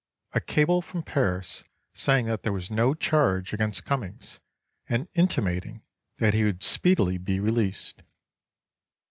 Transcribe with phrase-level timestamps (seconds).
[0.33, 1.63] A cable from Paris
[1.93, 4.39] saying that there was no charge against Cummings
[4.89, 5.83] and intimating
[6.17, 8.01] that he would speedily be released.